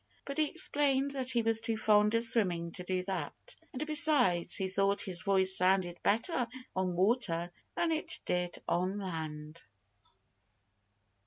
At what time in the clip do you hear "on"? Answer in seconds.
6.75-6.95, 8.67-8.97